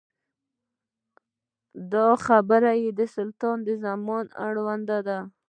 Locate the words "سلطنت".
3.15-3.61